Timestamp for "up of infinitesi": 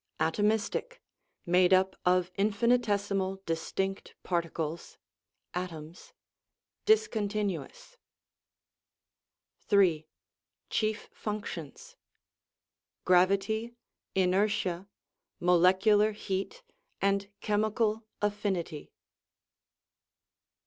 1.75-3.15